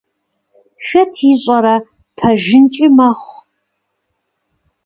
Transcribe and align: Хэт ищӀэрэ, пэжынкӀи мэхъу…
Хэт 0.85 1.13
ищӀэрэ, 1.31 1.75
пэжынкӀи 2.17 2.87
мэхъу… 2.97 3.39